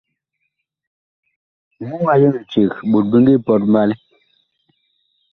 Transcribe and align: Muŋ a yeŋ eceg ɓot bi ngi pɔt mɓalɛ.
Muŋ 1.87 2.03
a 2.11 2.15
yeŋ 2.21 2.33
eceg 2.41 2.71
ɓot 2.89 3.05
bi 3.09 3.17
ngi 3.21 3.33
pɔt 3.45 3.61
mɓalɛ. 3.71 3.93